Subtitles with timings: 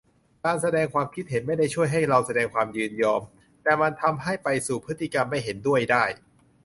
[0.45, 3.21] การแสดงความคิดเห็นไม่ได้ช่วยให้เราแสดงความยินยอม
[3.63, 6.03] แต่มันทำให้ไปสู่พฤติกรรมไม่เห็นด้วยได้